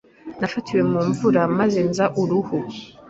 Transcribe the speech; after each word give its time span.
Nafatiwe 0.39 0.81
mu 0.91 0.99
mvura 1.09 1.41
maze 1.57 1.79
nza 1.89 2.05
uruhu. 2.21 2.57